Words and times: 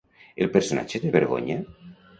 El 0.45 0.49
personatge 0.55 1.03
té 1.05 1.15
vergonya? 1.19 1.63